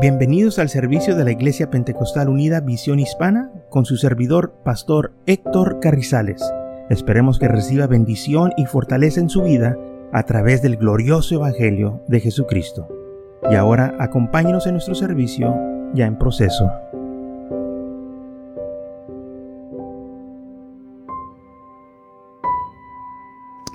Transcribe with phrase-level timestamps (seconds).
[0.00, 5.80] Bienvenidos al servicio de la Iglesia Pentecostal Unida Visión Hispana con su servidor, Pastor Héctor
[5.80, 6.40] Carrizales.
[6.88, 9.76] Esperemos que reciba bendición y fortaleza en su vida
[10.12, 12.86] a través del glorioso Evangelio de Jesucristo.
[13.50, 15.52] Y ahora acompáñenos en nuestro servicio
[15.94, 16.70] ya en proceso.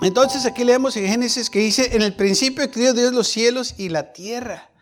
[0.01, 3.89] Entonces aquí leemos en Génesis que dice, en el principio creó Dios los cielos y
[3.89, 4.72] la tierra.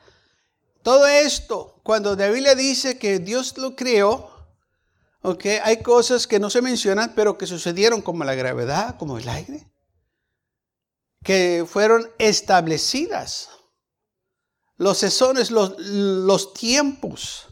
[0.84, 4.32] Todo esto, cuando David le dice que Dios lo creó,
[5.22, 9.30] okay, hay cosas que no se mencionan, pero que sucedieron como la gravedad, como el
[9.30, 9.70] aire,
[11.24, 13.50] que fueron establecidas.
[14.78, 17.48] Los sesones, los, los tiempos.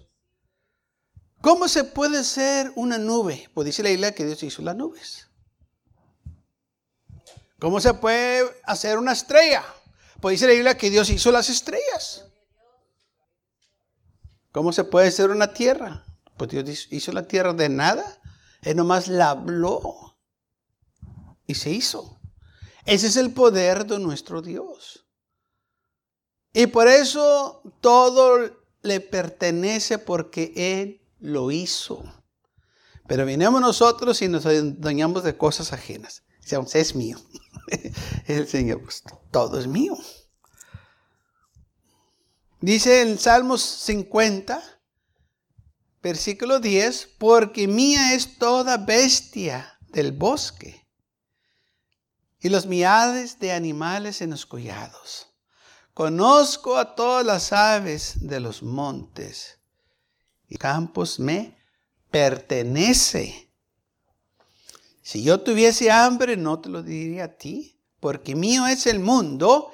[1.42, 3.50] ¿Cómo se puede ser una nube?
[3.54, 5.28] Pues dice la isla que Dios hizo las nubes.
[7.60, 9.64] ¿Cómo se puede hacer una estrella?
[10.20, 12.26] Pues dice la Biblia que Dios hizo las estrellas.
[14.52, 16.06] ¿Cómo se puede hacer una tierra?
[16.38, 18.22] Pues Dios hizo la tierra de nada.
[18.62, 20.18] Él nomás la habló
[21.46, 22.20] y se hizo.
[22.86, 25.06] Ese es el poder de nuestro Dios.
[26.54, 28.40] Y por eso todo
[28.82, 32.04] le pertenece porque Él lo hizo.
[33.08, 34.46] Pero vinimos nosotros y nos
[34.80, 36.24] dañamos de cosas ajenas.
[36.42, 37.18] Decíamos, es mío.
[38.28, 39.96] el Señor, pues todo es mío.
[42.62, 44.62] Dice en Salmos 50,
[46.02, 50.86] versículo 10, porque mía es toda bestia del bosque
[52.42, 55.28] y los miades de animales en los collados.
[55.94, 59.60] Conozco a todas las aves de los montes
[60.50, 61.58] y campos me
[62.12, 63.54] pertenece.
[65.02, 69.72] Si yo tuviese hambre, no te lo diría a ti, porque mío es el mundo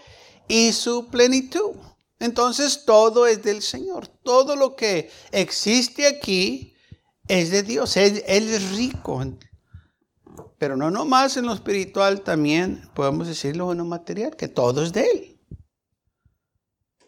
[0.47, 1.75] y su plenitud.
[2.19, 4.07] Entonces todo es del Señor.
[4.07, 6.75] Todo lo que existe aquí
[7.27, 7.97] es de Dios.
[7.97, 9.21] Él, es rico.
[10.57, 14.93] Pero no nomás en lo espiritual, también podemos decirlo en lo material, que todo es
[14.93, 15.41] de Él.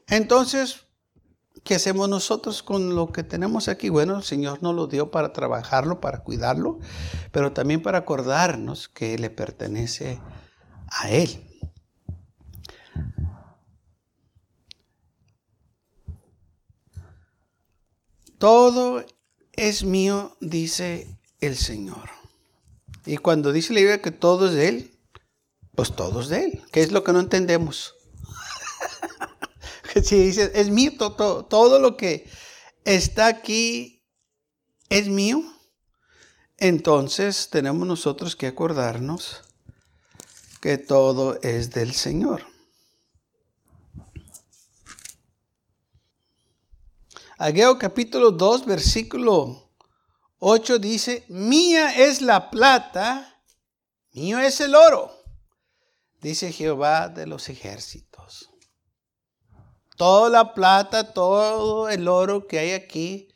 [0.07, 0.85] Entonces,
[1.63, 3.89] ¿qué hacemos nosotros con lo que tenemos aquí?
[3.89, 6.79] Bueno, el Señor nos lo dio para trabajarlo, para cuidarlo,
[7.31, 10.19] pero también para acordarnos que le pertenece
[10.89, 11.46] a Él.
[18.37, 19.03] Todo
[19.53, 21.07] es mío, dice
[21.39, 22.09] el Señor.
[23.05, 24.91] Y cuando dice la Biblia que todo es de Él,
[25.75, 26.63] pues todo es de Él.
[26.71, 27.95] ¿Qué es lo que no entendemos?
[30.03, 32.29] si dice, es mío, todo, todo lo que
[32.85, 34.03] está aquí
[34.89, 35.41] es mío,
[36.57, 39.43] entonces tenemos nosotros que acordarnos
[40.61, 42.56] que todo es del Señor.
[47.39, 49.69] Ageo capítulo 2, versículo
[50.39, 53.43] 8 dice, mía es la plata,
[54.11, 55.11] mío es el oro,
[56.19, 58.49] dice Jehová de los ejércitos.
[59.97, 63.27] Toda la plata, todo el oro que hay aquí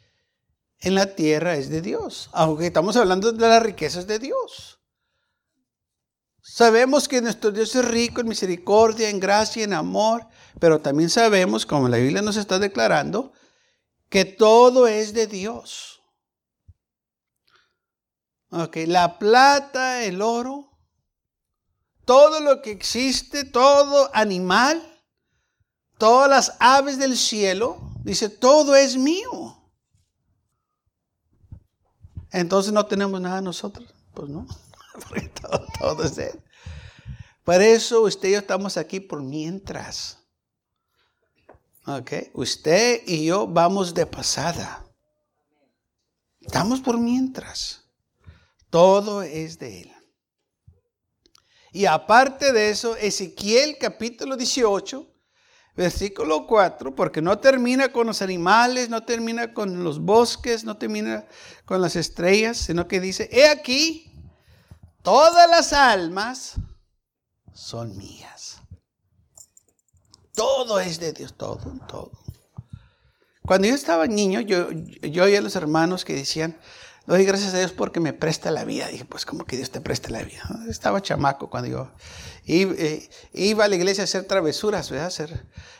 [0.79, 4.79] en la tierra es de Dios, aunque estamos hablando de las riquezas de Dios.
[6.41, 10.25] Sabemos que nuestro Dios es rico en misericordia, en gracia, en amor,
[10.59, 13.31] pero también sabemos, como la Biblia nos está declarando,
[14.11, 16.01] que todo es de Dios.
[18.49, 20.69] Ok, la plata, el oro,
[22.03, 24.83] todo lo que existe, todo animal,
[25.97, 29.57] todas las aves del cielo, dice, todo es mío.
[32.31, 34.45] Entonces no tenemos nada nosotros, pues no,
[35.07, 36.43] porque todo, todo es Él.
[37.45, 40.20] Por eso usted y yo estamos aquí por mientras.
[41.85, 42.29] Okay.
[42.33, 44.85] Usted y yo vamos de pasada.
[46.39, 47.83] Estamos por mientras.
[48.69, 49.91] Todo es de Él.
[51.71, 55.07] Y aparte de eso, Ezequiel capítulo 18,
[55.75, 61.25] versículo 4, porque no termina con los animales, no termina con los bosques, no termina
[61.65, 64.13] con las estrellas, sino que dice, he aquí,
[65.01, 66.55] todas las almas
[67.53, 68.60] son mías.
[70.41, 72.11] Todo es de Dios, todo, todo.
[73.45, 76.57] Cuando yo estaba niño, yo, yo oía a los hermanos que decían,
[77.05, 78.87] doy gracias a Dios porque me presta la vida.
[78.87, 80.41] dije, pues, ¿cómo que Dios te presta la vida?
[80.67, 81.91] Estaba chamaco cuando yo
[82.47, 85.13] eh, iba, a la iglesia a hacer travesuras, ¿verdad?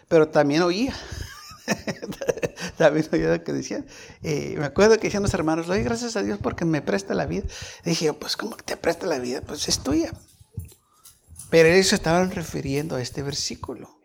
[0.07, 0.93] pero también oía.
[2.77, 3.87] también oía lo que decían.
[4.21, 7.25] Eh, me acuerdo que decían los hermanos, doy gracias a Dios porque me presta la
[7.25, 7.47] vida.
[7.83, 9.41] dije, pues, ¿cómo que te presta la vida?
[9.41, 10.13] Pues es tuya.
[11.49, 14.00] Pero ellos estaban refiriendo a este versículo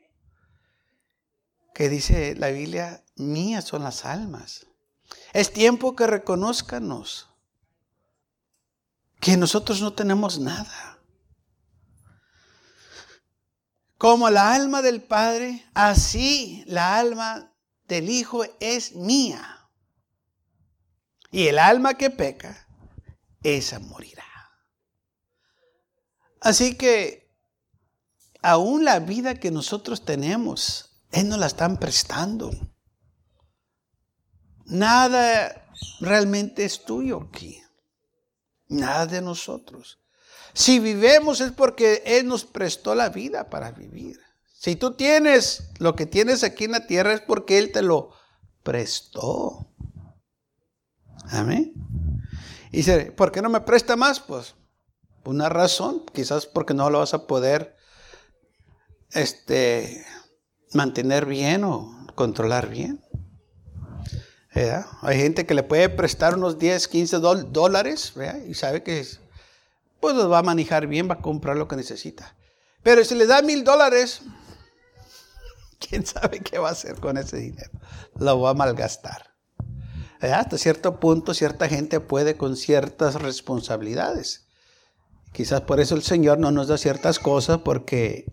[1.76, 4.66] que dice la Biblia, mías son las almas.
[5.34, 7.28] Es tiempo que reconozcanos
[9.20, 10.98] que nosotros no tenemos nada.
[13.98, 17.52] Como la alma del Padre, así la alma
[17.86, 19.68] del Hijo es mía.
[21.30, 22.66] Y el alma que peca,
[23.42, 24.24] esa morirá.
[26.40, 27.30] Así que
[28.40, 30.85] aún la vida que nosotros tenemos,
[31.16, 32.50] Él nos la están prestando.
[34.66, 35.66] Nada
[36.00, 37.62] realmente es tuyo aquí.
[38.68, 39.98] Nada de nosotros.
[40.52, 44.20] Si vivemos es porque Él nos prestó la vida para vivir.
[44.58, 48.10] Si tú tienes lo que tienes aquí en la tierra es porque Él te lo
[48.62, 49.72] prestó.
[51.30, 51.72] Amén.
[52.72, 54.20] Y dice, ¿por qué no me presta más?
[54.20, 54.54] Pues
[55.24, 57.74] una razón, quizás porque no lo vas a poder
[59.12, 60.04] este,
[60.72, 63.02] mantener bien o controlar bien.
[65.02, 68.14] Hay gente que le puede prestar unos 10, 15 dólares
[68.48, 69.06] y sabe que
[70.00, 72.36] pues los va a manejar bien, va a comprar lo que necesita.
[72.82, 74.22] Pero si le da mil dólares,
[75.78, 77.70] quién sabe qué va a hacer con ese dinero.
[78.18, 79.34] Lo va a malgastar.
[80.20, 84.46] Hasta cierto punto, cierta gente puede con ciertas responsabilidades.
[85.32, 88.32] Quizás por eso el Señor no nos da ciertas cosas porque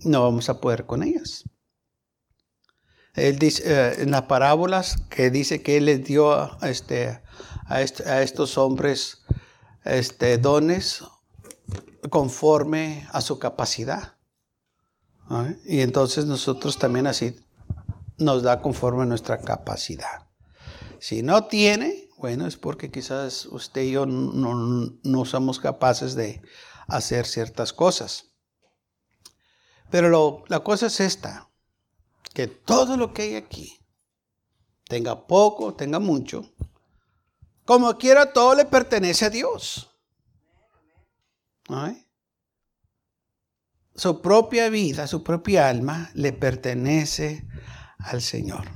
[0.00, 1.44] no vamos a poder con ellas.
[3.16, 7.22] Él dice eh, en las parábolas que dice que Él les dio a, este,
[7.66, 9.22] a, estos hombres
[9.84, 11.02] este, dones
[12.10, 14.12] conforme a su capacidad.
[15.64, 17.34] Y entonces nosotros también así
[18.18, 20.28] nos da conforme a nuestra capacidad.
[21.00, 26.42] Si no tiene, bueno, es porque quizás usted y yo no, no somos capaces de
[26.86, 28.26] hacer ciertas cosas.
[29.90, 31.48] Pero la cosa es esta
[32.36, 33.80] que todo lo que hay aquí,
[34.84, 36.52] tenga poco, tenga mucho,
[37.64, 39.88] como quiera, todo le pertenece a Dios.
[43.94, 47.46] Su propia vida, su propia alma le pertenece
[48.00, 48.66] al Señor.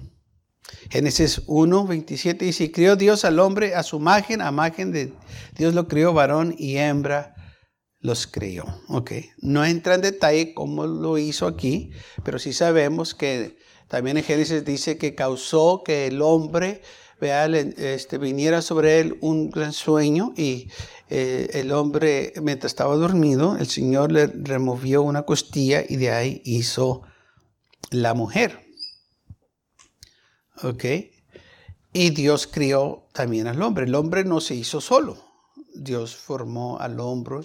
[0.89, 5.13] Génesis 1, 27 dice, crió Dios al hombre a su imagen, a imagen de
[5.55, 7.35] Dios lo crió varón y hembra
[8.01, 8.65] los creyó.
[8.89, 11.91] Ok, no entra en detalle cómo lo hizo aquí,
[12.25, 13.59] pero sí sabemos que
[13.89, 16.83] también en Génesis dice que causó que el hombre
[17.21, 20.71] vea, este, viniera sobre él un gran sueño y
[21.11, 26.43] eh, el hombre, mientras estaba dormido, el Señor le removió una costilla y de ahí
[26.45, 27.03] hizo
[27.91, 28.61] la mujer.
[30.63, 30.85] Ok,
[31.93, 33.85] y Dios crió también al hombre.
[33.85, 35.19] El hombre no se hizo solo.
[35.75, 37.41] Dios formó al hombre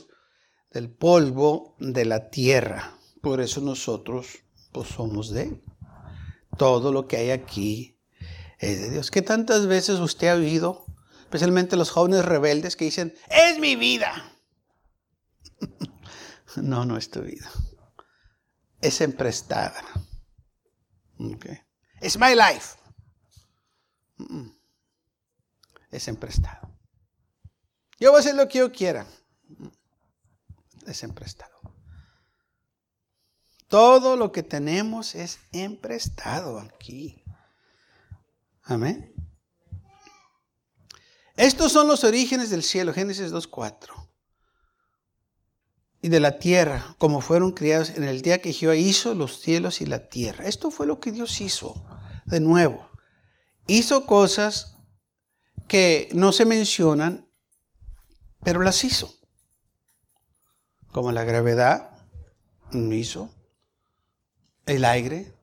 [0.76, 2.98] del polvo de la tierra.
[3.22, 4.44] Por eso nosotros
[4.74, 5.64] pues, somos de Él.
[6.58, 7.98] Todo lo que hay aquí
[8.60, 9.10] es de Dios.
[9.10, 10.86] ¿Qué tantas veces usted ha oído,
[11.22, 14.34] especialmente los jóvenes rebeldes, que dicen, es mi vida?
[16.58, 17.50] no, no es tu vida.
[18.82, 19.82] Es emprestada.
[21.18, 21.58] Okay.
[22.02, 22.76] Es my life.
[25.90, 26.78] Es emprestado.
[27.98, 29.08] Yo voy a hacer lo que yo quiera
[30.92, 31.56] es emprestado.
[33.68, 37.24] Todo lo que tenemos es emprestado aquí.
[38.64, 39.14] Amén.
[41.36, 44.08] Estos son los orígenes del cielo, Génesis 2.4.
[46.02, 49.82] Y de la tierra, como fueron criados en el día que Jehová hizo los cielos
[49.82, 50.46] y la tierra.
[50.46, 51.84] Esto fue lo que Dios hizo,
[52.26, 52.90] de nuevo.
[53.68, 54.78] Hizo cosas
[55.68, 57.28] que no se mencionan,
[58.44, 59.25] pero las hizo
[60.96, 61.90] como la gravedad,
[62.72, 63.30] lo hizo.
[64.66, 65.38] El aire,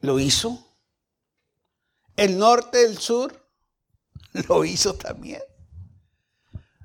[0.00, 0.58] lo hizo.
[2.16, 3.48] El norte, el sur,
[4.48, 5.40] lo hizo también.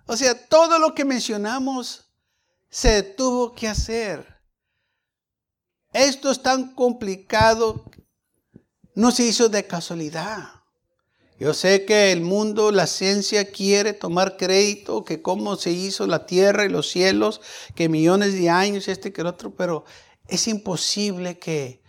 [0.05, 2.11] O sea, todo lo que mencionamos
[2.69, 4.27] se tuvo que hacer.
[5.91, 7.83] Esto es tan complicado,
[8.93, 10.58] no se hizo de casualidad.
[11.39, 16.25] Yo sé que el mundo, la ciencia quiere tomar crédito, que cómo se hizo la
[16.25, 17.39] tierra y los cielos,
[17.75, 19.85] que millones de años, este que el otro, pero
[20.27, 21.81] es imposible que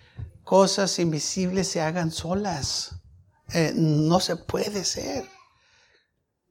[0.45, 2.93] cosas invisibles se hagan solas.
[3.53, 5.29] Eh, no se puede ser.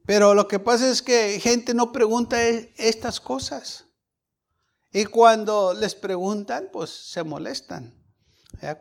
[0.05, 3.85] Pero lo que pasa es que gente no pregunta e, estas cosas.
[4.91, 7.95] Y cuando les preguntan, pues se molestan.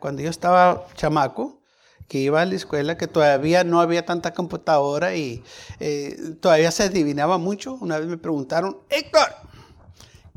[0.01, 1.58] Cuando yo estaba chamaco,
[2.07, 5.43] que iba a la escuela, que todavía no había tanta computadora y
[5.79, 7.75] eh, todavía se adivinaba mucho.
[7.75, 9.27] Una vez me preguntaron, Héctor,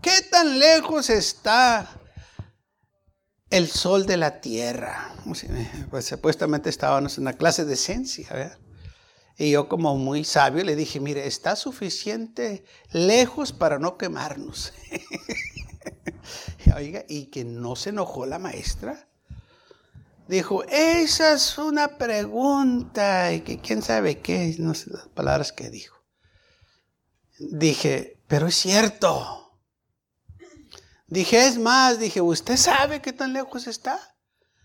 [0.01, 1.89] ¿qué tan lejos está
[3.53, 5.15] el sol de la tierra.
[5.91, 8.59] Pues supuestamente estábamos en una clase de ciencia, ¿verdad?
[9.37, 14.73] Y yo como muy sabio le dije, mire, está suficiente lejos para no quemarnos.
[16.77, 19.09] Oiga, y que no se enojó la maestra.
[20.29, 25.69] Dijo, esa es una pregunta, y que quién sabe qué, no sé las palabras que
[25.69, 25.97] dijo.
[27.39, 29.59] Dije, pero es cierto.
[31.07, 33.99] Dije, es más, dije, ¿usted sabe qué tan lejos está?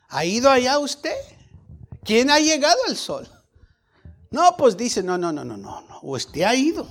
[0.07, 1.17] ¿Ha ido allá usted?
[2.03, 3.27] ¿Quién ha llegado al sol?
[4.31, 6.87] No, pues dice, no, no, no, no, no, no, usted ha ido.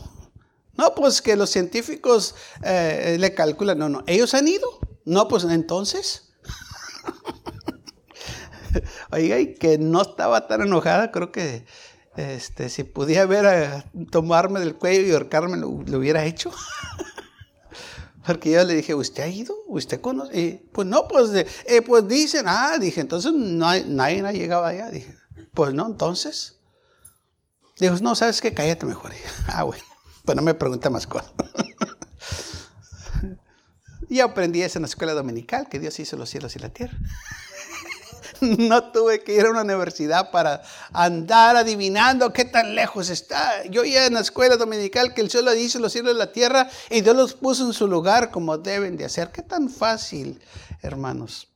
[0.75, 4.78] No, pues que los científicos eh, le calculan, no, no, ellos han ido.
[5.06, 6.25] No, pues entonces.
[9.11, 11.64] Oiga, y que no estaba tan enojada, creo que
[12.16, 16.50] este, si pudiera ver a tomarme del cuello y ahorcarme, lo, hubiera hecho.
[18.26, 19.54] Porque yo le dije, ¿usted ha ido?
[19.68, 20.40] ¿Usted conoce?
[20.40, 21.30] Y, pues no, pues,
[21.66, 24.90] eh, pues dicen, ah, dije, entonces no nadie ha llegado allá.
[24.90, 25.14] Dije,
[25.54, 26.59] pues no, entonces.
[27.78, 28.52] Dijo, no, ¿sabes qué?
[28.52, 29.12] Cállate mejor.
[29.49, 29.85] ah, bueno,
[30.25, 31.33] pues no me pregunta más cosas.
[34.09, 36.99] y aprendí eso en la escuela dominical, que Dios hizo los cielos y la tierra.
[38.59, 40.62] no tuve que ir a una universidad para
[40.93, 43.64] andar adivinando qué tan lejos está.
[43.66, 46.69] Yo ya en la escuela dominical que el cielo dice los cielos y la tierra
[46.90, 49.31] y Dios los puso en su lugar como deben de hacer.
[49.31, 50.40] Qué tan fácil,
[50.83, 51.49] hermanos.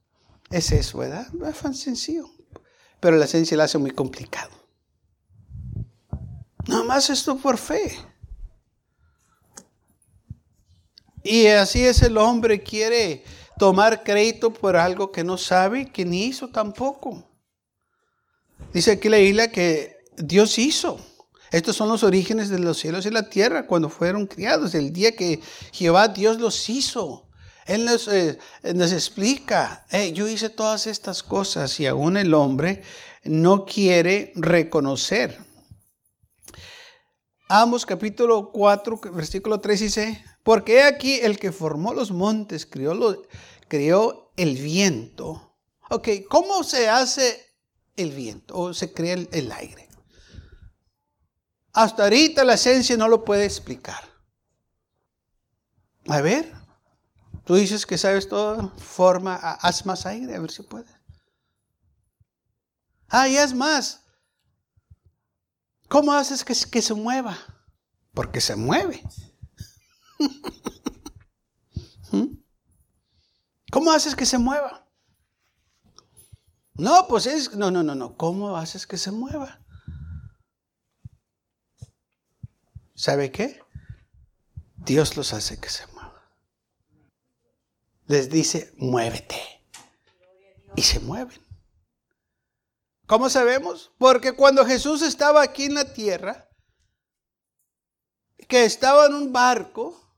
[0.51, 1.29] Es eso, ¿verdad?
[1.33, 2.29] No es tan sencillo.
[2.99, 4.51] Pero la ciencia la hace muy complicado.
[6.67, 7.97] Nada más esto por fe.
[11.23, 13.25] Y así es el hombre, quiere
[13.61, 17.23] tomar crédito por algo que no sabe, que ni hizo tampoco.
[18.73, 20.99] Dice aquí la isla que Dios hizo.
[21.51, 25.15] Estos son los orígenes de los cielos y la tierra cuando fueron criados, el día
[25.15, 25.41] que
[25.73, 27.29] Jehová Dios los hizo.
[27.67, 32.83] Él nos, eh, explica, yo hice todas estas cosas y aún el hombre
[33.25, 35.39] no quiere reconocer.
[37.47, 44.57] Amos capítulo 4, versículo 3 dice, porque aquí el que formó los montes, crió, el
[44.57, 45.57] viento.
[45.91, 47.57] Ok, ¿cómo se hace
[47.97, 49.89] el viento o se crea el, aire?
[51.73, 54.03] Hasta ahorita la esencia no lo puede explicar.
[56.09, 56.53] A ver,
[57.45, 60.91] tú dices que sabes todo, forma, haz más aire, a ver si puedes.
[63.09, 64.05] Ah, y haz más.
[65.89, 67.37] ¿Cómo haces que se mueva?
[68.15, 69.03] Porque se mueve.
[72.13, 72.37] ¿Mm?
[73.71, 74.87] ¿Cómo haces que se mueva?
[76.75, 78.17] No, pues es, no, no, no, no.
[78.17, 79.61] ¿Cómo haces que se mueva?
[82.95, 83.63] ¿Sabe qué?
[84.77, 86.23] Dios los hace que se muevan.
[88.07, 89.41] Les dice, muévete.
[90.77, 91.41] Y se mueven.
[93.07, 93.93] ¿Cómo sabemos?
[93.99, 96.49] Porque cuando Jesús estaba aquí en la tierra,
[98.49, 100.10] que estaba en un barco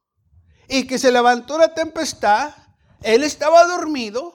[0.73, 2.55] y que se levantó la tempestad,
[3.03, 4.35] él estaba dormido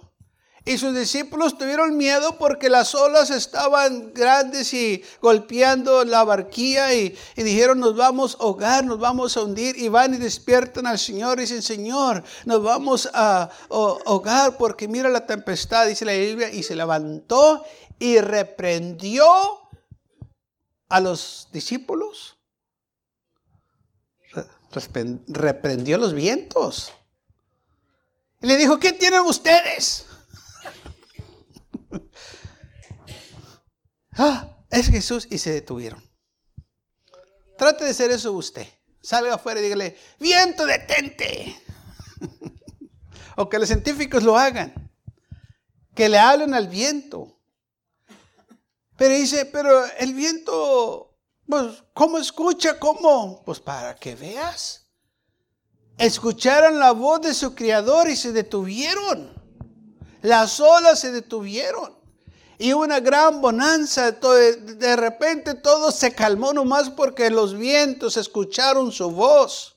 [0.65, 7.17] y sus discípulos tuvieron miedo porque las olas estaban grandes y golpeando la barquilla y,
[7.35, 11.39] dijeron nos vamos a ahogar, nos vamos a hundir y van y despiertan al Señor
[11.39, 16.61] y dicen Señor, nos vamos a, ahogar porque mira la tempestad, dice la Biblia, y
[16.61, 17.63] se levantó
[17.97, 19.25] y reprendió
[20.87, 22.36] a los discípulos.
[25.27, 26.93] Reprendió los vientos.
[28.41, 30.05] Y le dijo, ¿qué tienen ustedes?
[34.13, 35.27] ah, es Jesús.
[35.29, 36.07] Y se detuvieron.
[37.57, 38.67] Trate de ser eso usted.
[39.01, 41.59] Salga afuera y dígale, viento, detente.
[43.35, 44.91] o que los científicos lo hagan.
[45.95, 47.37] Que le hablen al viento.
[48.97, 51.06] Pero dice, pero el viento,
[51.47, 52.77] pues, ¿cómo escucha?
[52.79, 53.41] ¿Cómo?
[53.45, 54.87] Pues para que veas
[55.97, 59.33] escucharon la voz de su criador y se detuvieron.
[60.21, 61.95] Las olas se detuvieron.
[62.59, 64.11] Y una gran bonanza.
[64.11, 69.75] De repente todo se calmó nomás porque los vientos escucharon su voz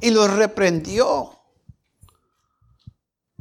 [0.00, 1.38] y los reprendió.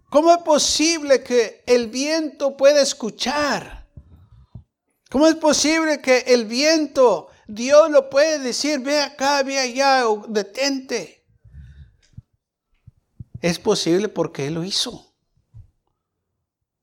[0.09, 3.87] ¿Cómo es posible que el viento pueda escuchar?
[5.09, 11.23] ¿Cómo es posible que el viento, Dios lo puede decir, ve acá, ve allá, detente?
[13.41, 15.13] Es posible porque Él lo hizo.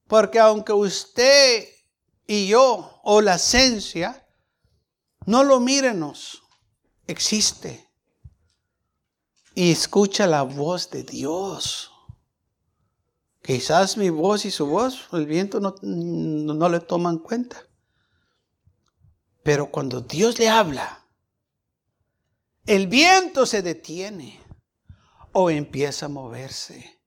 [0.06, 1.66] Porque aunque usted
[2.26, 4.28] y yo o la esencia
[5.26, 6.42] no lo mírenos,
[7.06, 7.88] existe.
[9.54, 11.90] Y escucha la voz de Dios.
[13.42, 17.66] Quizás mi voz y su voz, el viento no, no, le toman cuenta.
[19.50, 21.04] Pero cuando Dios le habla,
[22.66, 24.40] el viento se detiene
[25.32, 27.00] o empieza a moverse.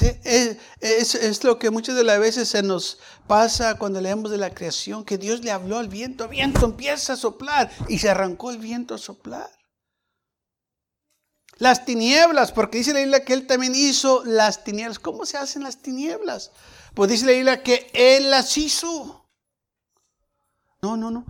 [0.00, 5.04] Es, lo que muchas de las veces se nos pasa cuando leemos de la creación,
[5.04, 8.94] que Dios le habló al viento, viento empieza a soplar y se arrancó el viento
[8.94, 9.50] a soplar.
[11.58, 14.98] Las tinieblas, porque dice la Biblia que Él también hizo las tinieblas.
[14.98, 16.50] ¿Cómo se hacen las tinieblas?
[16.94, 19.28] Pues dice la Biblia que Él las hizo.
[20.80, 21.26] No, no, no.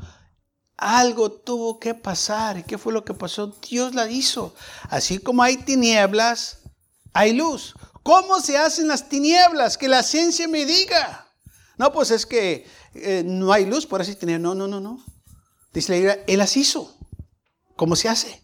[0.76, 2.58] Algo tuvo que pasar.
[2.58, 3.46] ¿Y qué fue lo que pasó?
[3.68, 4.54] Dios la hizo.
[4.88, 6.58] Así como hay tinieblas,
[7.12, 7.74] hay luz.
[8.02, 9.78] ¿Cómo se hacen las tinieblas?
[9.78, 11.28] Que la ciencia me diga.
[11.78, 14.42] No, pues es que eh, no hay luz, por así tinieblas.
[14.42, 15.04] No, no, no, no.
[15.72, 16.96] Dice la Biblia, Él las hizo.
[17.76, 18.42] ¿Cómo se hace?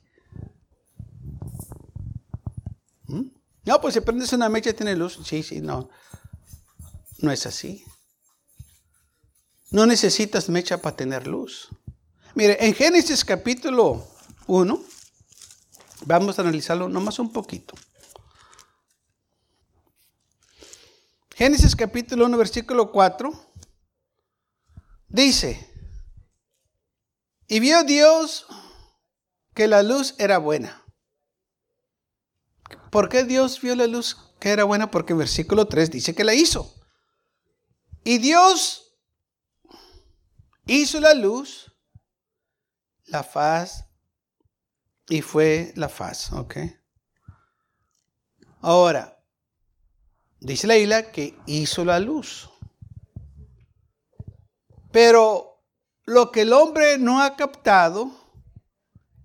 [3.07, 3.29] ¿Mm?
[3.65, 5.19] No, pues si prendes una mecha tiene luz.
[5.25, 5.91] Sí, sí, no.
[7.19, 7.85] No es así.
[9.71, 11.69] No necesitas mecha para tener luz.
[12.35, 14.07] Mire, en Génesis capítulo
[14.47, 14.85] 1,
[16.07, 17.75] vamos a analizarlo nomás un poquito.
[21.35, 23.33] Génesis capítulo 1, versículo 4,
[25.09, 25.71] dice,
[27.49, 28.47] y vio Dios
[29.55, 30.85] que la luz era buena.
[32.91, 34.91] ¿Por qué Dios vio la luz que era buena?
[34.91, 36.75] Porque en versículo 3 dice que la hizo.
[38.05, 38.97] Y Dios
[40.67, 41.70] hizo la luz,
[43.11, 43.87] la faz,
[45.09, 46.57] y fue la faz, ¿ok?
[48.63, 49.21] Ahora,
[50.41, 52.51] Dice la isla que hizo la luz.
[54.91, 55.63] Pero
[56.05, 58.11] lo que el hombre no ha captado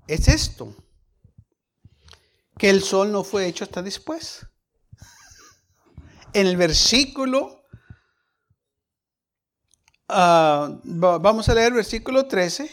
[0.08, 0.76] es esto,
[2.58, 4.46] que el sol no fue hecho hasta después.
[6.34, 7.64] En el versículo,
[10.10, 12.70] ah, vamos a leer el versículo 13,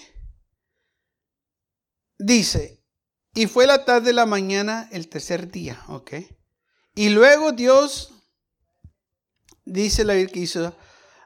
[2.23, 2.83] dice,
[3.35, 6.15] y fue la tarde de la mañana el tercer día, ¿ok?
[6.95, 8.13] Y luego Dios
[9.65, 10.77] dice la Biblia que hizo,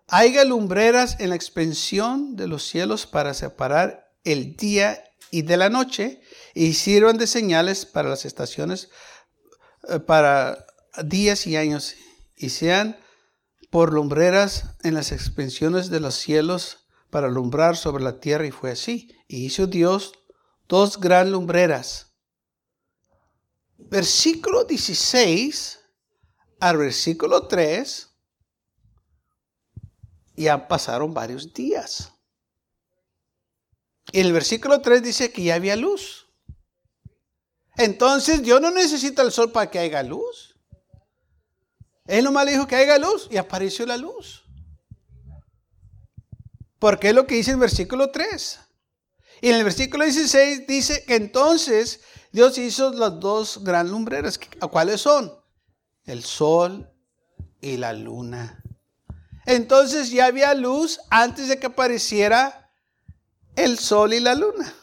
[0.09, 5.69] haya lumbreras en la expansión de los cielos para separar el día y de la
[5.69, 6.21] noche
[6.55, 8.89] y sirvan de señales para las estaciones,
[9.89, 10.67] eh, para
[11.05, 11.95] días y años
[12.37, 12.97] y sean
[13.71, 18.71] por lumbreras en las expansiones de los cielos para alumbrar sobre la tierra y fue
[18.71, 19.11] así.
[19.27, 20.13] Y hizo Dios
[20.69, 22.13] dos gran lumbreras.
[23.79, 25.81] Versículo 16
[26.59, 28.11] al versículo 3
[30.37, 32.13] ya pasaron varios días.
[34.13, 36.29] Y el versículo 3 dice que ya había luz.
[37.77, 40.57] Entonces Dios no necesita el sol para que haya luz.
[42.07, 44.45] Él nomás le dijo que haya luz y apareció la luz.
[46.79, 48.61] Porque es lo que dice el versículo 3.
[49.41, 52.01] Y en el versículo 16 dice que entonces
[52.33, 54.39] Dios hizo las dos gran lumbreras.
[54.71, 55.33] ¿Cuáles son?
[56.05, 56.91] El sol
[57.61, 58.63] y la luna.
[59.47, 62.73] Entonces ya había luz antes de que apareciera
[63.55, 64.75] el sol y la luna.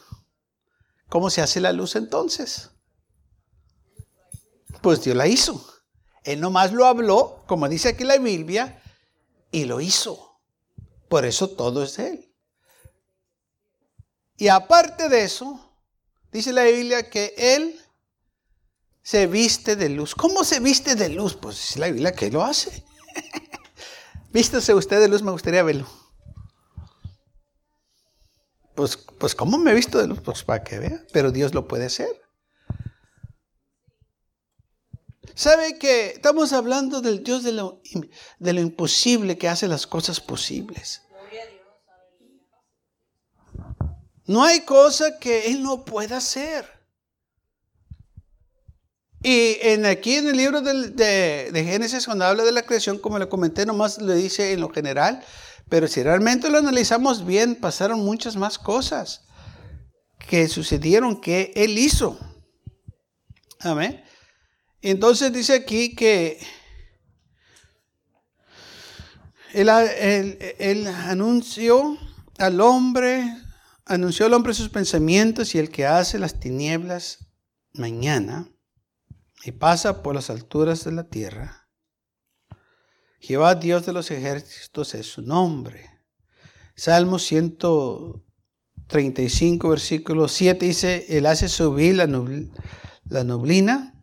[1.08, 2.70] ¿Cómo se hace la luz entonces?
[4.80, 5.64] Pues Dios la hizo.
[6.24, 8.82] Él nomás lo habló, como dice aquí la Biblia,
[9.50, 10.40] y lo hizo.
[11.08, 12.33] Por eso todo es de Él.
[14.36, 15.76] Y aparte de eso,
[16.32, 17.80] dice la Biblia que Él
[19.02, 20.14] se viste de luz.
[20.14, 21.36] ¿Cómo se viste de luz?
[21.36, 22.84] Pues dice la Biblia que lo hace.
[24.32, 25.86] Vístase usted de luz, me gustaría verlo.
[28.74, 30.20] Pues, pues ¿cómo me he visto de luz?
[30.20, 32.08] Pues para que vea, pero Dios lo puede hacer.
[35.36, 37.80] ¿Sabe que estamos hablando del Dios de lo,
[38.38, 41.03] de lo imposible que hace las cosas posibles?
[44.26, 46.66] No hay cosa que Él no pueda hacer.
[49.22, 53.28] Y en, aquí en el libro de, Génesis, cuando habla de la creación, como le
[53.28, 55.24] comenté, nomás le dice en lo general,
[55.68, 59.22] pero si realmente lo analizamos bien, pasaron muchas más cosas
[60.28, 62.18] que sucedieron que Él hizo.
[63.60, 64.04] Amén.
[64.82, 66.38] Entonces dice aquí que
[69.54, 71.96] él, anunció
[72.38, 73.24] al hombre,
[73.86, 77.28] anunció al hombre sus pensamientos y el que hace las tinieblas
[77.72, 78.50] mañana
[79.44, 81.68] y pasa por las alturas de la tierra.
[83.20, 85.90] Jehová Dios de los ejércitos es su nombre.
[86.76, 92.06] Salmo 135, versículo 7 dice, Él hace subir la,
[93.04, 93.94] la nublina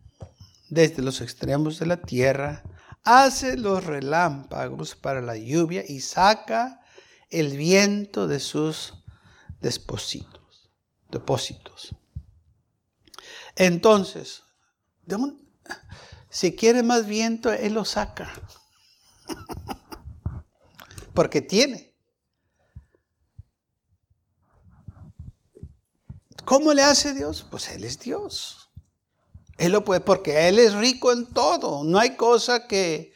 [0.70, 2.64] desde los extremos de la tierra,
[3.04, 6.80] hace los relámpagos para la lluvia y saca
[7.30, 9.01] el viento de sus
[9.62, 10.70] depósitos.
[11.08, 11.94] depósitos.
[13.54, 14.42] Entonces,
[16.28, 18.32] si quiere más viento, Él lo saca.
[21.14, 21.94] Porque tiene.
[26.44, 27.46] ¿Cómo le hace Dios?
[27.50, 28.70] Pues Él es Dios.
[29.58, 31.84] Él lo puede, porque Él es rico en todo.
[31.84, 33.12] No hay cosa que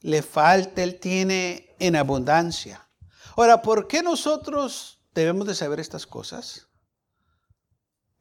[0.00, 0.82] le falte.
[0.82, 2.88] Él tiene en abundancia.
[3.36, 6.68] Ahora, ¿por qué nosotros debemos de saber estas cosas?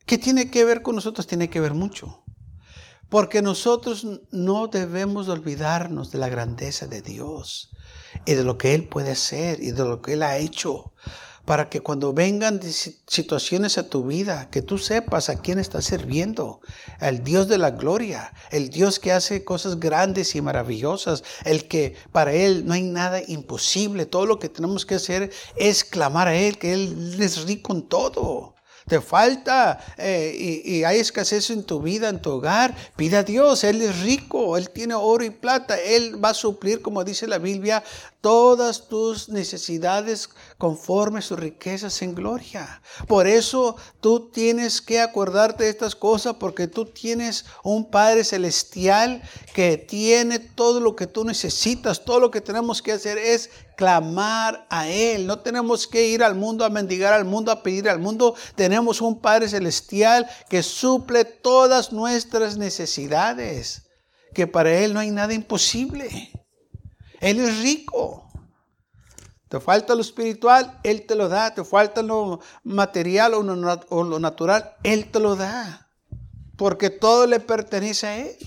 [0.06, 1.28] ¿Qué tiene que ver con nosotros?
[1.28, 2.24] Tiene que ver mucho.
[3.10, 7.72] Porque nosotros no debemos olvidarnos de la grandeza de Dios
[8.26, 10.94] y de lo que Él puede hacer y de lo que Él ha hecho
[11.46, 16.62] para que cuando vengan situaciones a tu vida, que tú sepas a quién estás sirviendo,
[17.00, 21.96] al Dios de la gloria, el Dios que hace cosas grandes y maravillosas, el que
[22.12, 26.36] para Él no hay nada imposible, todo lo que tenemos que hacer es clamar a
[26.36, 28.53] Él, que Él es rico en todo
[28.88, 33.64] te falta eh, y, hay escasez en tu vida, en tu hogar, pida a Dios,
[33.64, 37.38] Él es rico, Él tiene oro y plata, Él va a suplir, como dice la
[37.38, 37.84] Biblia,
[38.24, 42.82] todas tus necesidades conforme sus riquezas en gloria.
[43.08, 49.22] Por eso tú tienes que acordarte de estas cosas porque tú tienes un Padre celestial
[49.54, 52.06] que tiene todo lo que tú necesitas.
[52.06, 55.28] Todo lo que tenemos que hacer es clamar a Él.
[55.28, 58.36] No tenemos que ir al mundo a mendigar al mundo, a pedir al mundo.
[58.56, 63.90] Tenemos un Padre celestial que suple todas nuestras necesidades.
[64.34, 66.32] Que para Él no hay nada imposible.
[67.20, 68.24] Él es rico.
[69.54, 71.54] Te falta lo espiritual, Él te lo da.
[71.54, 75.92] Te falta lo material o lo, natural, Él te lo da.
[76.58, 78.38] Porque todo le pertenece a Él.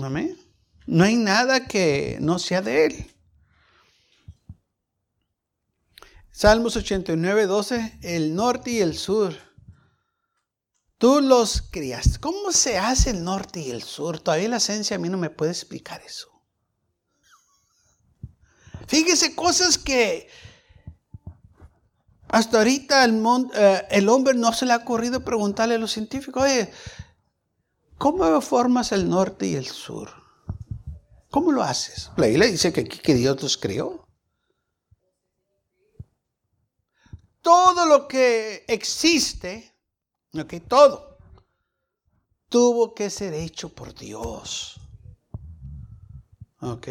[0.00, 0.38] Amén.
[0.86, 3.11] No hay nada que no sea de Él.
[6.32, 9.34] Salmos 89, 12, el norte y el sur.
[10.96, 12.18] Tú los criaste.
[12.20, 14.18] ¿Cómo se hace el norte y el sur?
[14.18, 16.28] Todavía la esencia a mí no me puede explicar eso.
[18.86, 20.28] Fíjese cosas que
[22.28, 23.22] hasta ahorita el,
[23.54, 26.72] eh, el, hombre no se le ha ocurrido preguntarle a los científicos, oye,
[27.98, 30.10] ¿cómo formas el norte y el sur?
[31.30, 32.10] ¿Cómo lo haces?
[32.16, 34.01] La Biblia dice que, que Dios los creó.
[37.42, 39.74] Todo lo que existe,
[40.32, 41.18] ok, todo,
[42.48, 44.80] tuvo que ser hecho por Dios.
[46.60, 46.88] ¿Ok?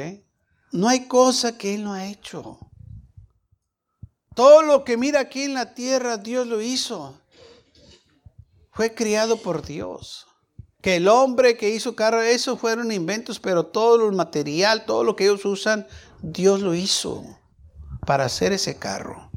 [0.73, 2.59] No hay cosa que Él no ha hecho.
[4.35, 7.17] Todo lo que mira aquí en la tierra, Dios lo hizo.
[8.71, 10.27] Fue criado por Dios.
[10.81, 15.15] Que el hombre que hizo carro, eso fueron inventos, pero todo el material, todo lo
[15.15, 15.87] que ellos usan,
[16.21, 17.23] Dios lo hizo
[18.05, 19.30] para hacer ese carro.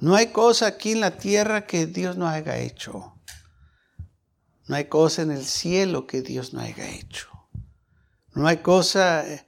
[0.00, 3.14] No hay cosa aquí en la tierra que Dios no haya hecho.
[4.66, 7.28] No hay cosa en el cielo que Dios no haya hecho.
[8.34, 9.46] No hay cosa eh,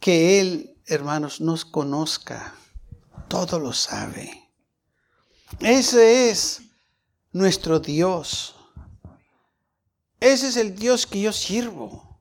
[0.00, 2.54] que Él, hermanos, nos conozca.
[3.28, 4.50] Todo lo sabe.
[5.60, 6.62] Ese es
[7.32, 8.54] nuestro Dios.
[10.20, 12.20] Ese es el Dios que yo sirvo.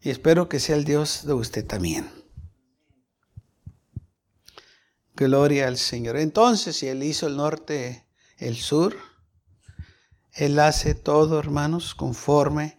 [0.00, 2.17] Y espero que sea el Dios de usted también.
[5.18, 6.16] Gloria al Señor.
[6.16, 8.96] Entonces, si Él hizo el norte, el sur,
[10.32, 12.78] Él hace todo, hermanos, conforme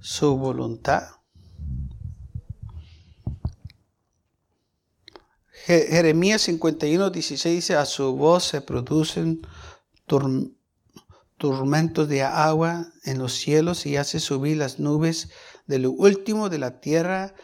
[0.00, 1.08] su voluntad.
[5.66, 9.42] Jeremías 51, 16 dice, a su voz se producen
[11.36, 15.28] tormentos de agua en los cielos y hace subir las nubes
[15.66, 17.34] de lo último de la tierra.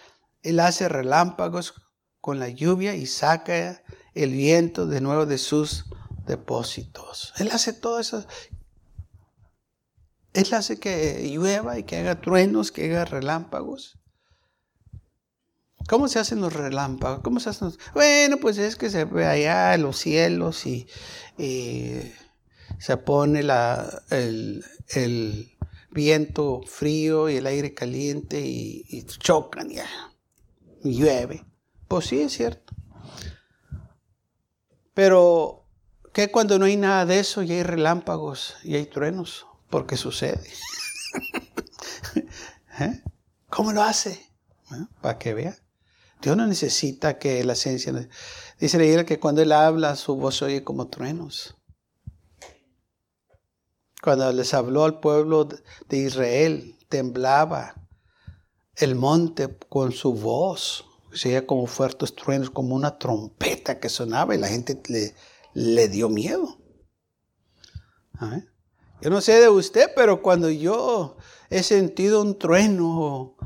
[0.42, 1.74] Él hace relámpagos
[2.22, 3.82] con la lluvia y saca
[4.14, 5.84] el viento de nuevo de sus
[6.26, 7.32] depósitos.
[7.38, 8.24] Él hace todo eso.
[10.32, 13.98] Él hace que llueva y que haga truenos, que haga relámpagos.
[15.88, 17.20] ¿Cómo se hacen los relámpagos?
[17.22, 20.86] ¿Cómo se hacen Bueno, pues es que se ve allá en los cielos y,
[22.78, 24.64] se pone la, el,
[25.90, 29.78] viento frío y el aire caliente y, chocan y,
[30.84, 31.44] y llueve.
[31.88, 32.72] Pues sí, es cierto.
[34.94, 35.66] Pero,
[36.12, 39.46] ¿qué cuando no hay nada de eso y hay relámpagos y hay truenos?
[39.68, 40.48] Porque sucede.
[42.80, 43.02] ¿Eh?
[43.48, 44.32] ¿Cómo lo hace?
[45.00, 45.56] Para que vea.
[46.22, 47.92] Dios no necesita que la esencia...
[48.58, 51.56] Dice la que cuando Él habla, su voz oye como truenos.
[54.02, 55.48] Cuando les habló al pueblo
[55.88, 57.74] de Israel, temblaba
[58.76, 60.86] el monte con su voz.
[61.12, 65.14] Se como fuertes truenos, como una trompeta que sonaba y la gente le,
[65.54, 66.58] le dio miedo.
[69.00, 71.16] Yo no sé de usted, pero cuando yo
[71.48, 73.36] he sentido un trueno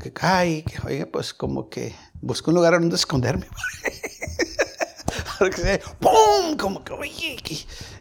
[0.00, 3.46] que cae, que oye, pues como que busco un lugar donde esconderme.
[6.00, 6.56] ¡Pum!
[6.56, 7.36] Como que, oye,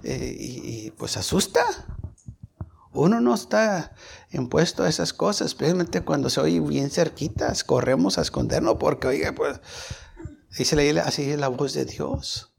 [0.03, 1.63] eh, y, pues asusta.
[2.93, 3.95] Uno no está
[4.31, 9.31] impuesto a esas cosas, especialmente cuando se oye bien cerquitas, corremos a escondernos porque, oye,
[9.31, 9.59] pues,
[10.57, 12.53] dice así es la voz de Dios.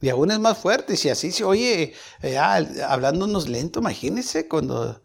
[0.00, 5.00] Y aún es más fuerte, si así se oye eh, hablándonos lento, imagínense cuando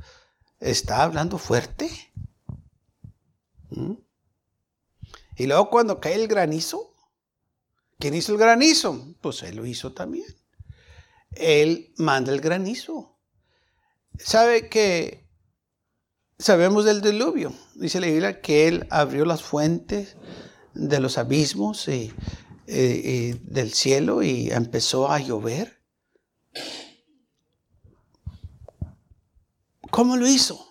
[0.60, 1.90] está hablando fuerte.
[3.70, 3.94] ¿Mm?
[5.36, 6.96] Y luego cuando cae el granizo,
[8.00, 9.16] ¿quién hizo el granizo?
[9.22, 10.26] Pues él lo hizo también.
[11.32, 13.17] Él manda el granizo.
[14.20, 15.28] ¿Sabe que
[16.40, 17.54] sabemos del diluvio?
[17.76, 20.18] Dice la Biblia que él abrió las fuentes
[20.74, 22.14] de los abismos y,
[22.66, 25.82] del cielo y empezó a llover.
[29.90, 30.66] ¿Cómo lo hizo?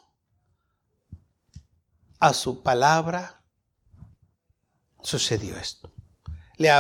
[2.21, 3.43] A su palabra
[5.03, 5.93] sucedió esto.
[6.59, 6.71] Le,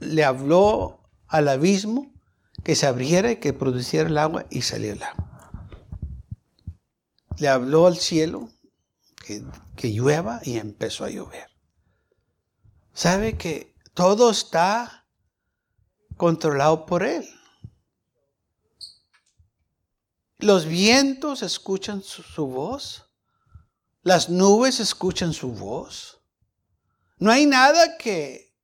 [0.00, 2.12] le habló al abismo
[2.64, 5.25] que se abriera y que produciera el agua y salió el agua.
[7.38, 8.50] Le habló al cielo
[9.24, 9.44] que,
[9.76, 11.50] que llueva y empezó a llover.
[12.94, 15.06] ¿Sabe que todo está
[16.16, 17.28] controlado por Él?
[20.38, 23.04] Los vientos escuchan su, voz.
[24.02, 26.20] Las nubes escuchan su voz.
[27.18, 28.54] No hay nada que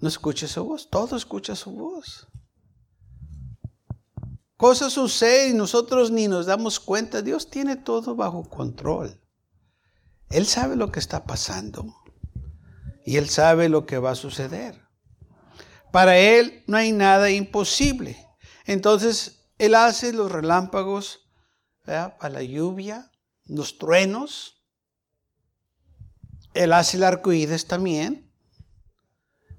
[0.00, 0.88] no escuche su voz.
[0.88, 2.26] Todo escucha su voz.
[4.58, 7.22] Cosas suceden y nosotros ni nos damos cuenta.
[7.22, 9.18] Dios tiene todo bajo control.
[10.28, 11.94] Él sabe lo que está pasando.
[13.06, 14.82] Y Él sabe lo que va a suceder.
[15.92, 18.18] Para Él no hay nada imposible.
[18.66, 21.28] Entonces, él hace los relámpagos
[21.84, 23.10] para la lluvia,
[23.46, 24.62] los truenos.
[26.54, 28.27] Él hace el arco iris también.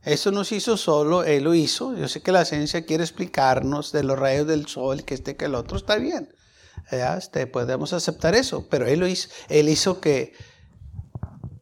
[0.03, 1.95] Eso no se hizo solo, Él lo hizo.
[1.95, 5.45] Yo sé que la ciencia quiere explicarnos de los rayos del sol, que este, que
[5.45, 6.33] el otro, está bien.
[6.91, 10.33] Este, podemos aceptar eso, pero Él lo hizo, Él hizo que,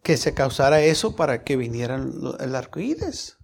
[0.04, 3.38] que se causara eso para que viniera el arco iris.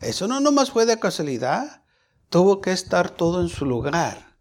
[0.00, 1.84] Eso no nomás fue de casualidad,
[2.28, 4.36] tuvo que estar todo en su lugar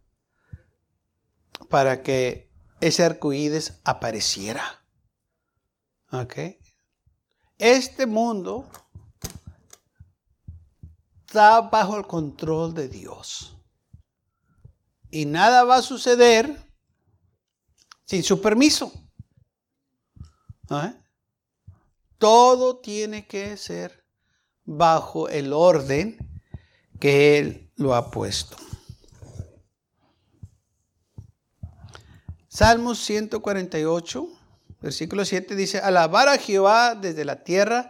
[1.69, 4.83] para que ese arcoíris apareciera.
[6.11, 6.35] ¿Ok?
[7.57, 8.67] Este mundo
[11.31, 13.55] está bajo el control de Dios.
[15.09, 16.67] Y nada va a suceder
[18.03, 18.91] sin su permiso.
[22.17, 24.03] Todo tiene que ser
[24.65, 26.17] bajo el orden
[26.99, 28.57] que Él lo ha puesto.
[32.49, 34.27] Salmos 148,
[34.81, 37.89] versículo 7 dice, alabar a Jehová desde la tierra,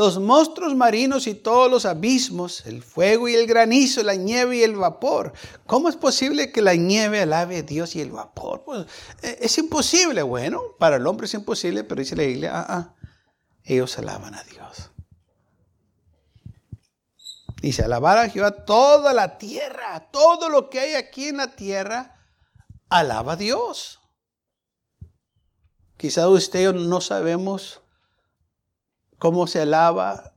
[0.00, 4.62] los monstruos marinos y todos los abismos, el fuego y el granizo, la nieve y
[4.62, 5.34] el vapor.
[5.66, 8.64] ¿Cómo es posible que la nieve alabe a Dios y el vapor?
[8.64, 8.86] Pues
[9.20, 12.94] e, es imposible, bueno, para el hombre es imposible, pero dice la Biblia, ah, ah,
[13.62, 14.90] ellos alaban a Dios.
[17.60, 22.16] Dice, alabar a Jehová toda la tierra, todo lo que hay aquí en la tierra,
[22.88, 24.00] alaba a Dios.
[25.98, 27.82] Quizá usted no sabemos
[29.20, 30.32] cómo se alaba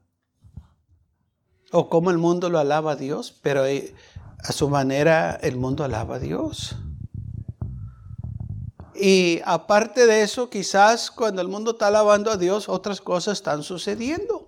[1.72, 3.96] o cómo el mundo lo alaba a Dios, pero eh,
[4.38, 6.76] a su manera el mundo alaba a Dios.
[8.94, 13.64] Y aparte de eso, quizás cuando el mundo está alabando a Dios, otras cosas están
[13.64, 14.48] sucediendo.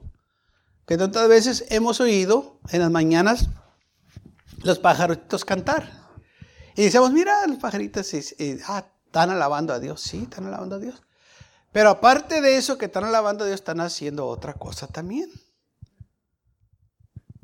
[0.86, 3.48] Que tantas veces hemos oído en las mañanas
[4.64, 5.90] los pajaritos cantar.
[6.76, 8.14] Y decimos, mira, los pajaritos
[8.68, 10.02] ah, están alabando a Dios.
[10.02, 11.02] Sí, están alabando a Dios.
[11.76, 15.30] Pero aparte de eso que están alabando a Dios, están haciendo otra cosa también.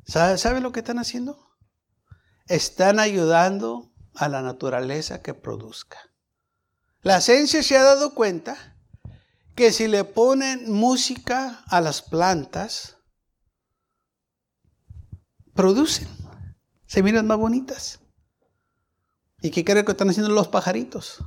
[0.06, 1.50] ¿Sabe, lo que están haciendo?
[2.48, 6.00] Están ayudando a la naturaleza que produzca.
[7.02, 8.78] La ciencia se ha dado cuenta
[9.54, 13.00] que si le ponen música a las plantas,
[15.54, 16.08] producen,
[16.86, 18.00] se miran más bonitas.
[19.42, 21.22] ¿Y qué creen que están haciendo los pajaritos?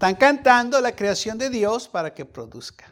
[0.00, 2.90] Están cantando la creación de Dios para que produzca.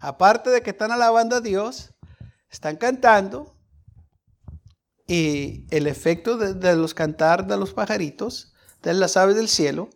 [0.00, 1.94] Aparte de que están alabando a Dios,
[2.50, 3.54] están cantando
[5.06, 9.88] y el efecto de, los cantar de los pajaritos de las aves del cielo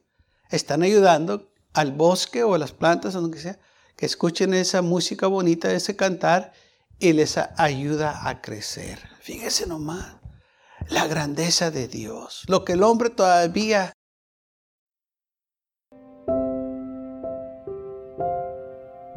[0.51, 3.59] están ayudando al bosque o a las plantas, o lo que sea,
[3.97, 6.53] que escuchen esa música bonita, ese cantar,
[7.01, 9.01] y les ayuda a crecer.
[9.21, 10.15] Fíjese nomás
[10.91, 13.93] la grandeza de Dios, lo que el hombre todavía